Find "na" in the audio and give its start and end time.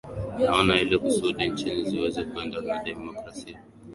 2.61-2.83